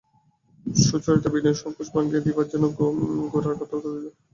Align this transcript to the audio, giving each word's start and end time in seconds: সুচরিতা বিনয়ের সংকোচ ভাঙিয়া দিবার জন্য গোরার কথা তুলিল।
সুচরিতা 0.83 1.29
বিনয়ের 1.33 1.61
সংকোচ 1.61 1.87
ভাঙিয়া 1.95 2.21
দিবার 2.25 2.47
জন্য 2.51 2.65
গোরার 3.33 3.55
কথা 3.59 3.75
তুলিল। 3.81 4.05